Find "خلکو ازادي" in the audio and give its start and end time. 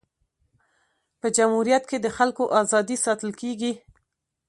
2.17-2.97